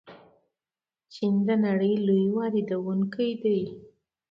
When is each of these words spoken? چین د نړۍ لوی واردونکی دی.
چین 1.13 1.35
د 1.47 1.49
نړۍ 1.65 1.93
لوی 2.05 2.25
واردونکی 2.37 3.31
دی. 3.43 3.61